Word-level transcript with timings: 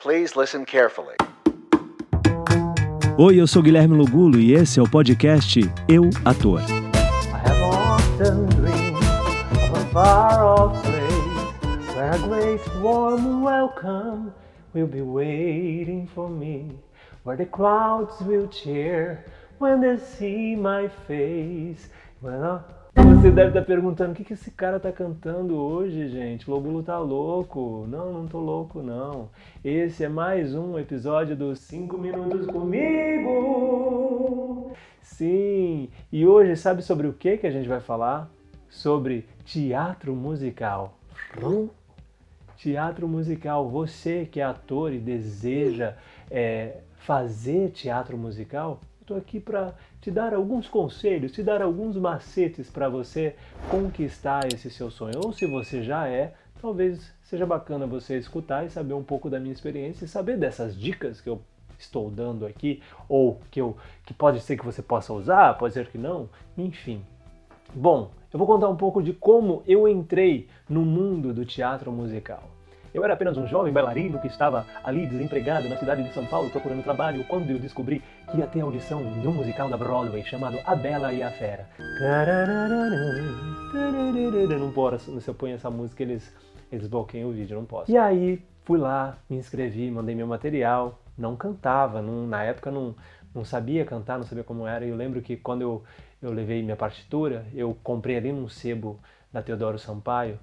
Please 0.00 0.36
listen 0.36 0.64
carefully. 0.64 1.16
Oi, 3.18 3.40
eu 3.40 3.48
sou 3.48 3.60
Guilherme 3.60 3.96
Lugulo 3.96 4.38
e 4.38 4.54
esse 4.54 4.78
é 4.78 4.82
o 4.82 4.88
podcast 4.88 5.58
Eu 5.88 6.08
Ator. 6.24 6.60
I 6.60 7.38
have 7.44 7.60
often 7.64 8.46
dreamed 8.46 8.96
of 8.96 9.76
a 9.76 9.84
far 9.92 10.44
off 10.44 10.80
place 10.82 11.08
Você 22.98 23.30
deve 23.30 23.48
estar 23.48 23.62
perguntando 23.62 24.10
o 24.10 24.14
que, 24.14 24.24
que 24.24 24.32
esse 24.32 24.50
cara 24.50 24.80
tá 24.80 24.90
cantando 24.90 25.54
hoje, 25.56 26.08
gente. 26.08 26.50
Lobulo 26.50 26.82
tá 26.82 26.98
louco. 26.98 27.86
Não, 27.88 28.12
não 28.12 28.26
tô 28.26 28.40
louco, 28.40 28.82
não. 28.82 29.30
Esse 29.64 30.02
é 30.04 30.08
mais 30.08 30.52
um 30.52 30.76
episódio 30.76 31.36
dos 31.36 31.60
5 31.60 31.96
Minutos 31.96 32.46
Comigo. 32.46 33.96
Sim, 35.00 35.88
e 36.10 36.26
hoje 36.26 36.56
sabe 36.56 36.82
sobre 36.82 37.06
o 37.06 37.12
que, 37.12 37.36
que 37.36 37.46
a 37.46 37.50
gente 37.52 37.68
vai 37.68 37.80
falar? 37.80 38.28
Sobre 38.68 39.26
teatro 39.44 40.14
musical. 40.14 40.98
Teatro 42.56 43.06
musical. 43.06 43.68
Você 43.68 44.26
que 44.30 44.40
é 44.40 44.44
ator 44.44 44.92
e 44.92 44.98
deseja 44.98 45.94
é, 46.30 46.78
fazer 46.96 47.70
teatro 47.70 48.18
musical, 48.18 48.80
estou 49.08 49.16
aqui 49.16 49.40
para 49.40 49.74
te 50.02 50.10
dar 50.10 50.34
alguns 50.34 50.68
conselhos, 50.68 51.32
te 51.32 51.42
dar 51.42 51.62
alguns 51.62 51.96
macetes 51.96 52.70
para 52.70 52.88
você 52.88 53.34
conquistar 53.70 54.46
esse 54.52 54.70
seu 54.70 54.90
sonho. 54.90 55.18
Ou 55.24 55.32
se 55.32 55.46
você 55.46 55.82
já 55.82 56.06
é, 56.06 56.34
talvez 56.60 57.12
seja 57.22 57.46
bacana 57.46 57.86
você 57.86 58.18
escutar 58.18 58.66
e 58.66 58.70
saber 58.70 58.92
um 58.92 59.02
pouco 59.02 59.30
da 59.30 59.40
minha 59.40 59.52
experiência 59.52 60.04
e 60.04 60.08
saber 60.08 60.36
dessas 60.36 60.78
dicas 60.78 61.20
que 61.20 61.28
eu 61.28 61.40
estou 61.78 62.10
dando 62.10 62.44
aqui, 62.44 62.82
ou 63.08 63.40
que, 63.50 63.60
eu, 63.60 63.76
que 64.04 64.12
pode 64.12 64.40
ser 64.40 64.58
que 64.58 64.64
você 64.64 64.82
possa 64.82 65.12
usar, 65.12 65.56
pode 65.56 65.74
ser 65.74 65.86
que 65.86 65.96
não, 65.96 66.28
enfim. 66.56 67.02
Bom, 67.74 68.10
eu 68.32 68.38
vou 68.38 68.46
contar 68.46 68.68
um 68.68 68.76
pouco 68.76 69.02
de 69.02 69.12
como 69.12 69.62
eu 69.66 69.88
entrei 69.88 70.48
no 70.68 70.82
mundo 70.84 71.32
do 71.32 71.46
teatro 71.46 71.90
musical. 71.92 72.57
Eu 72.92 73.04
era 73.04 73.14
apenas 73.14 73.36
um 73.36 73.46
jovem 73.46 73.72
bailarino 73.72 74.18
que 74.18 74.26
estava 74.26 74.66
ali 74.82 75.06
desempregado 75.06 75.68
na 75.68 75.76
cidade 75.76 76.02
de 76.02 76.12
São 76.12 76.24
Paulo 76.26 76.48
procurando 76.50 76.82
trabalho 76.82 77.24
quando 77.24 77.50
eu 77.50 77.58
descobri 77.58 78.02
que 78.30 78.38
ia 78.38 78.46
ter 78.46 78.60
audição 78.60 79.02
de 79.20 79.26
um 79.26 79.32
musical 79.32 79.68
da 79.68 79.76
Broadway 79.76 80.24
chamado 80.24 80.58
A 80.64 80.74
Bela 80.74 81.12
e 81.12 81.22
a 81.22 81.30
Fera. 81.30 81.68
Não 84.58 84.72
posso, 84.72 85.20
se 85.20 85.28
eu 85.28 85.34
ponho 85.34 85.54
essa 85.54 85.70
música 85.70 86.02
eles, 86.02 86.34
eles 86.72 86.86
bloqueiam 86.86 87.28
o 87.28 87.32
vídeo, 87.32 87.56
não 87.56 87.66
posso. 87.66 87.90
E 87.90 87.96
aí 87.96 88.42
fui 88.64 88.78
lá, 88.78 89.18
me 89.28 89.36
inscrevi, 89.36 89.90
mandei 89.90 90.14
meu 90.14 90.26
material, 90.26 90.98
não 91.16 91.36
cantava, 91.36 92.00
não, 92.00 92.26
na 92.26 92.42
época 92.42 92.70
não, 92.70 92.94
não 93.34 93.44
sabia 93.44 93.84
cantar, 93.84 94.16
não 94.18 94.24
sabia 94.24 94.44
como 94.44 94.66
era. 94.66 94.84
E 94.84 94.88
eu 94.88 94.96
lembro 94.96 95.20
que 95.20 95.36
quando 95.36 95.62
eu, 95.62 95.82
eu 96.22 96.32
levei 96.32 96.62
minha 96.62 96.76
partitura, 96.76 97.46
eu 97.54 97.76
comprei 97.82 98.16
ali 98.16 98.32
num 98.32 98.48
sebo 98.48 98.98
da 99.32 99.42
Teodoro 99.42 99.78
Sampaio 99.78 100.38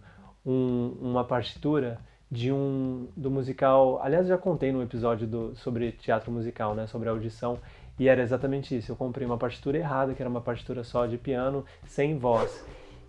um, 0.45 0.95
uma 1.01 1.23
partitura 1.23 1.99
de 2.31 2.51
um 2.51 3.07
do 3.15 3.29
musical. 3.29 3.99
Aliás, 4.01 4.27
já 4.27 4.37
contei 4.37 4.71
no 4.71 4.81
episódio 4.81 5.27
do, 5.27 5.55
sobre 5.55 5.91
teatro 5.91 6.31
musical, 6.31 6.75
né, 6.75 6.87
sobre 6.87 7.09
audição, 7.09 7.59
e 7.99 8.07
era 8.07 8.21
exatamente 8.21 8.75
isso. 8.75 8.91
Eu 8.91 8.95
comprei 8.95 9.25
uma 9.25 9.37
partitura 9.37 9.77
errada, 9.77 10.13
que 10.13 10.21
era 10.21 10.29
uma 10.29 10.41
partitura 10.41 10.83
só 10.83 11.05
de 11.05 11.17
piano, 11.17 11.63
sem 11.85 12.17
voz. 12.17 12.65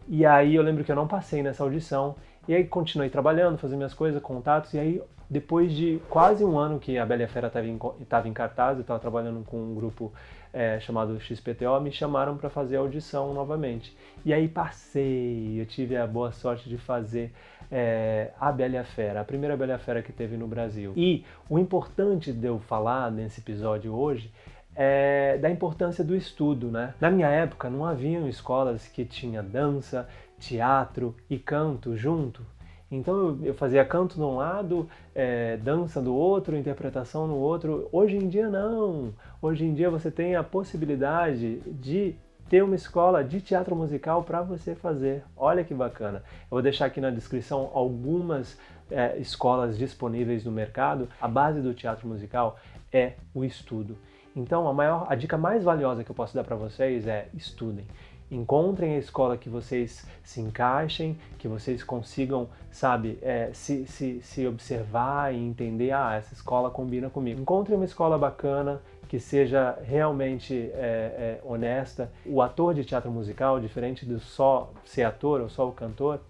E 0.08 0.24
aí 0.24 0.54
eu 0.54 0.62
lembro 0.62 0.84
que 0.84 0.92
eu 0.92 0.96
não 0.96 1.08
passei 1.08 1.42
nessa 1.42 1.64
audição, 1.64 2.14
e 2.48 2.54
aí 2.54 2.64
continuei 2.64 3.10
trabalhando, 3.10 3.58
fazendo 3.58 3.78
minhas 3.78 3.94
coisas, 3.94 4.22
contatos, 4.22 4.74
e 4.74 4.78
aí 4.78 5.02
depois 5.28 5.72
de 5.72 6.00
quase 6.08 6.44
um 6.44 6.56
ano 6.56 6.78
que 6.78 6.98
a 6.98 7.04
Bela 7.04 7.22
e 7.22 7.24
a 7.24 7.28
Fera 7.28 7.48
estava 7.48 7.66
em, 7.66 7.78
em 8.24 8.32
cartaz, 8.32 8.76
eu 8.76 8.82
estava 8.82 9.00
trabalhando 9.00 9.44
com 9.44 9.56
um 9.56 9.74
grupo 9.74 10.12
é, 10.52 10.78
chamado 10.80 11.18
XPTO, 11.20 11.80
me 11.80 11.90
chamaram 11.90 12.36
para 12.36 12.48
fazer 12.48 12.76
a 12.76 12.80
audição 12.80 13.34
novamente. 13.34 13.96
E 14.24 14.32
aí 14.32 14.46
passei, 14.46 15.60
eu 15.60 15.66
tive 15.66 15.96
a 15.96 16.06
boa 16.06 16.30
sorte 16.30 16.68
de 16.68 16.78
fazer 16.78 17.32
é, 17.70 18.30
a 18.40 18.52
Bela 18.52 18.74
e 18.74 18.78
a 18.78 18.84
Fera, 18.84 19.20
a 19.20 19.24
primeira 19.24 19.56
Bela 19.56 19.72
e 19.72 19.74
a 19.74 19.78
Fera 19.78 20.00
que 20.00 20.12
teve 20.12 20.36
no 20.36 20.46
Brasil. 20.46 20.92
E 20.96 21.24
o 21.50 21.58
importante 21.58 22.32
de 22.32 22.46
eu 22.46 22.60
falar 22.60 23.10
nesse 23.10 23.40
episódio 23.40 23.92
hoje 23.92 24.32
é 24.76 25.38
da 25.38 25.50
importância 25.50 26.04
do 26.04 26.14
estudo, 26.14 26.70
né? 26.70 26.94
Na 27.00 27.10
minha 27.10 27.28
época 27.28 27.70
não 27.70 27.84
haviam 27.84 28.28
escolas 28.28 28.86
que 28.86 29.04
tinha 29.06 29.42
dança, 29.42 30.06
teatro 30.38 31.14
e 31.28 31.38
canto 31.38 31.96
junto. 31.96 32.42
Então 32.90 33.38
eu 33.42 33.54
fazia 33.54 33.84
canto 33.84 34.14
de 34.14 34.22
um 34.22 34.36
lado, 34.36 34.88
é, 35.14 35.56
dança 35.56 36.00
do 36.00 36.14
outro, 36.14 36.56
interpretação 36.56 37.26
no 37.26 37.34
outro. 37.34 37.88
Hoje 37.90 38.16
em 38.16 38.28
dia 38.28 38.48
não. 38.48 39.12
Hoje 39.42 39.64
em 39.64 39.74
dia 39.74 39.90
você 39.90 40.10
tem 40.10 40.36
a 40.36 40.44
possibilidade 40.44 41.58
de 41.66 42.14
ter 42.48 42.62
uma 42.62 42.76
escola 42.76 43.24
de 43.24 43.40
teatro 43.40 43.74
musical 43.74 44.22
para 44.22 44.40
você 44.40 44.74
fazer. 44.74 45.24
Olha 45.36 45.64
que 45.64 45.74
bacana. 45.74 46.22
Eu 46.42 46.50
vou 46.50 46.62
deixar 46.62 46.86
aqui 46.86 47.00
na 47.00 47.10
descrição 47.10 47.70
algumas 47.74 48.56
é, 48.88 49.18
escolas 49.18 49.76
disponíveis 49.76 50.44
no 50.44 50.52
mercado. 50.52 51.08
A 51.20 51.26
base 51.26 51.60
do 51.60 51.74
teatro 51.74 52.06
musical 52.06 52.56
é 52.92 53.14
o 53.34 53.44
estudo. 53.44 53.98
Então, 54.34 54.68
a 54.68 54.72
maior, 54.72 55.06
a 55.08 55.14
dica 55.14 55.38
mais 55.38 55.64
valiosa 55.64 56.04
que 56.04 56.10
eu 56.10 56.14
posso 56.14 56.34
dar 56.34 56.44
para 56.44 56.54
vocês 56.54 57.06
é 57.06 57.28
estudem. 57.34 57.86
Encontrem 58.30 58.96
a 58.96 58.98
escola 58.98 59.36
que 59.36 59.48
vocês 59.48 60.04
se 60.24 60.40
encaixem, 60.40 61.16
que 61.38 61.46
vocês 61.46 61.84
consigam, 61.84 62.48
sabe, 62.70 63.18
é, 63.22 63.50
se, 63.52 63.86
se, 63.86 64.20
se 64.20 64.46
observar 64.46 65.32
e 65.32 65.38
entender, 65.38 65.92
ah, 65.92 66.14
essa 66.16 66.34
escola 66.34 66.68
combina 66.68 67.08
comigo. 67.08 67.40
Encontrem 67.40 67.76
uma 67.76 67.84
escola 67.84 68.18
bacana, 68.18 68.82
que 69.08 69.20
seja 69.20 69.78
realmente 69.84 70.70
é, 70.74 71.38
é, 71.38 71.40
honesta. 71.44 72.10
O 72.24 72.42
ator 72.42 72.74
de 72.74 72.84
teatro 72.84 73.10
musical, 73.10 73.60
diferente 73.60 74.04
do 74.04 74.18
só 74.18 74.72
ser 74.84 75.04
ator 75.04 75.40
ou 75.40 75.48
só 75.48 75.68
o 75.68 75.72
cantor, 75.72 76.20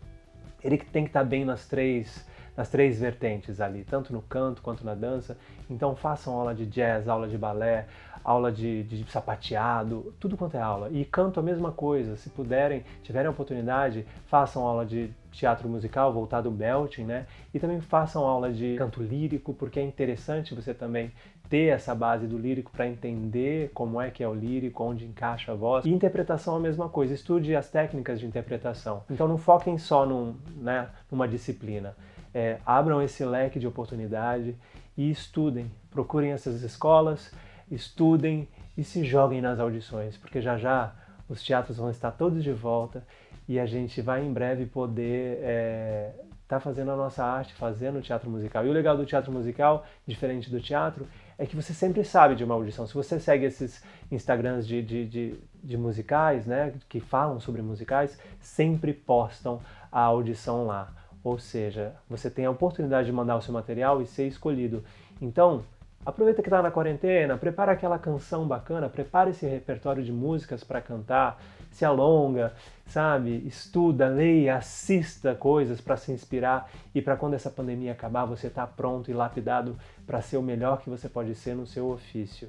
ele 0.62 0.76
tem 0.78 1.04
que 1.04 1.10
estar 1.10 1.24
bem 1.24 1.44
nas 1.44 1.66
três, 1.66 2.26
nas 2.56 2.68
três 2.68 3.00
vertentes 3.00 3.60
ali, 3.60 3.84
tanto 3.84 4.12
no 4.12 4.20
canto 4.20 4.60
quanto 4.60 4.84
na 4.84 4.94
dança. 4.94 5.36
Então 5.70 5.96
façam 5.96 6.34
aula 6.34 6.54
de 6.54 6.66
jazz, 6.66 7.08
aula 7.08 7.28
de 7.28 7.38
balé, 7.38 7.86
aula 8.26 8.50
de, 8.50 8.82
de 8.82 9.08
sapateado, 9.08 10.12
tudo 10.18 10.36
quanto 10.36 10.56
é 10.56 10.60
aula. 10.60 10.90
E 10.90 11.04
canto 11.04 11.38
a 11.38 11.42
mesma 11.42 11.70
coisa. 11.70 12.16
Se 12.16 12.28
puderem, 12.28 12.82
tiverem 13.04 13.30
oportunidade, 13.30 14.04
façam 14.26 14.66
aula 14.66 14.84
de 14.84 15.10
teatro 15.30 15.68
musical 15.68 16.12
voltado 16.12 16.48
ao 16.48 16.54
belting, 16.54 17.04
né? 17.04 17.26
E 17.54 17.60
também 17.60 17.80
façam 17.80 18.26
aula 18.26 18.52
de 18.52 18.74
canto 18.76 19.00
lírico, 19.00 19.54
porque 19.54 19.78
é 19.78 19.82
interessante 19.84 20.56
você 20.56 20.74
também 20.74 21.12
ter 21.48 21.66
essa 21.66 21.94
base 21.94 22.26
do 22.26 22.36
lírico 22.36 22.72
para 22.72 22.88
entender 22.88 23.70
como 23.72 24.00
é 24.00 24.10
que 24.10 24.24
é 24.24 24.28
o 24.28 24.34
lírico, 24.34 24.82
onde 24.82 25.04
encaixa 25.04 25.52
a 25.52 25.54
voz. 25.54 25.84
E 25.84 25.90
interpretação 25.90 26.54
é 26.54 26.56
a 26.56 26.60
mesma 26.60 26.88
coisa, 26.88 27.14
estude 27.14 27.54
as 27.54 27.70
técnicas 27.70 28.18
de 28.18 28.26
interpretação. 28.26 29.04
Então 29.08 29.28
não 29.28 29.38
foquem 29.38 29.78
só 29.78 30.04
num, 30.04 30.34
né, 30.56 30.88
numa 31.08 31.28
disciplina. 31.28 31.94
É, 32.34 32.58
abram 32.66 33.00
esse 33.00 33.24
leque 33.24 33.60
de 33.60 33.68
oportunidade 33.68 34.56
e 34.96 35.08
estudem. 35.08 35.70
Procurem 35.92 36.32
essas 36.32 36.62
escolas, 36.62 37.32
estudem 37.70 38.48
e 38.76 38.84
se 38.84 39.04
joguem 39.04 39.40
nas 39.40 39.58
audições, 39.58 40.16
porque 40.16 40.40
já 40.40 40.56
já 40.58 40.94
os 41.28 41.42
teatros 41.42 41.78
vão 41.78 41.90
estar 41.90 42.12
todos 42.12 42.42
de 42.42 42.52
volta 42.52 43.04
e 43.48 43.58
a 43.58 43.66
gente 43.66 44.00
vai 44.00 44.24
em 44.24 44.32
breve 44.32 44.66
poder 44.66 45.38
estar 45.38 45.46
é, 45.48 46.14
tá 46.48 46.60
fazendo 46.60 46.90
a 46.90 46.96
nossa 46.96 47.24
arte, 47.24 47.54
fazendo 47.54 48.02
teatro 48.02 48.28
musical. 48.28 48.64
E 48.66 48.68
o 48.68 48.72
legal 48.72 48.96
do 48.96 49.06
teatro 49.06 49.32
musical, 49.32 49.86
diferente 50.06 50.50
do 50.50 50.60
teatro, 50.60 51.06
é 51.38 51.46
que 51.46 51.54
você 51.54 51.72
sempre 51.72 52.04
sabe 52.04 52.34
de 52.34 52.44
uma 52.44 52.54
audição. 52.54 52.86
Se 52.86 52.94
você 52.94 53.20
segue 53.20 53.44
esses 53.44 53.82
Instagrams 54.10 54.66
de, 54.66 54.82
de, 54.82 55.06
de, 55.06 55.34
de 55.62 55.76
musicais, 55.76 56.46
né, 56.46 56.72
que 56.88 56.98
falam 56.98 57.38
sobre 57.38 57.62
musicais, 57.62 58.18
sempre 58.40 58.92
postam 58.92 59.60
a 59.92 60.00
audição 60.00 60.66
lá. 60.66 60.92
Ou 61.22 61.38
seja, 61.38 61.94
você 62.08 62.30
tem 62.30 62.46
a 62.46 62.50
oportunidade 62.50 63.06
de 63.06 63.12
mandar 63.12 63.36
o 63.36 63.42
seu 63.42 63.52
material 63.52 64.00
e 64.00 64.06
ser 64.06 64.26
escolhido. 64.26 64.84
Então, 65.20 65.64
Aproveita 66.06 66.40
que 66.40 66.46
está 66.46 66.62
na 66.62 66.70
quarentena, 66.70 67.36
prepara 67.36 67.72
aquela 67.72 67.98
canção 67.98 68.46
bacana, 68.46 68.88
prepara 68.88 69.30
esse 69.30 69.44
repertório 69.44 70.04
de 70.04 70.12
músicas 70.12 70.62
para 70.62 70.80
cantar, 70.80 71.42
se 71.72 71.84
alonga, 71.84 72.54
sabe? 72.86 73.42
Estuda, 73.44 74.06
leia, 74.06 74.54
assista 74.54 75.34
coisas 75.34 75.80
para 75.80 75.96
se 75.96 76.12
inspirar 76.12 76.70
e 76.94 77.02
para 77.02 77.16
quando 77.16 77.34
essa 77.34 77.50
pandemia 77.50 77.90
acabar 77.90 78.24
você 78.24 78.46
estar 78.46 78.68
tá 78.68 78.72
pronto 78.72 79.10
e 79.10 79.14
lapidado 79.14 79.76
para 80.06 80.22
ser 80.22 80.36
o 80.36 80.42
melhor 80.42 80.80
que 80.80 80.88
você 80.88 81.08
pode 81.08 81.34
ser 81.34 81.56
no 81.56 81.66
seu 81.66 81.90
ofício. 81.90 82.48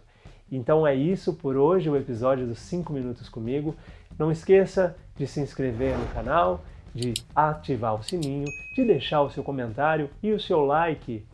Então 0.51 0.85
é 0.85 0.93
isso 0.93 1.33
por 1.33 1.57
hoje, 1.57 1.89
o 1.89 1.97
episódio 1.97 2.45
dos 2.45 2.59
5 2.59 2.93
minutos 2.93 3.27
comigo. 3.27 3.75
Não 4.19 4.31
esqueça 4.31 4.95
de 5.15 5.25
se 5.25 5.41
inscrever 5.41 5.97
no 5.97 6.05
canal, 6.09 6.63
de 6.93 7.15
ativar 7.35 7.95
o 7.95 8.03
sininho, 8.03 8.45
de 8.75 8.85
deixar 8.85 9.23
o 9.23 9.31
seu 9.31 9.43
comentário 9.43 10.11
e 10.21 10.31
o 10.31 10.39
seu 10.39 10.63
like. 10.63 11.25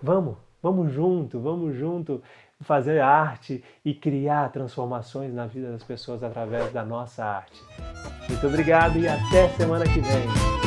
Vamos! 0.00 0.51
Vamos 0.62 0.92
junto, 0.92 1.40
vamos 1.40 1.74
junto 1.74 2.22
fazer 2.60 3.00
arte 3.00 3.64
e 3.84 3.92
criar 3.92 4.50
transformações 4.52 5.34
na 5.34 5.46
vida 5.46 5.72
das 5.72 5.82
pessoas 5.82 6.22
através 6.22 6.72
da 6.72 6.84
nossa 6.84 7.24
arte. 7.24 7.60
Muito 8.28 8.46
obrigado 8.46 8.98
e 8.98 9.08
até 9.08 9.48
semana 9.48 9.84
que 9.84 10.00
vem. 10.00 10.61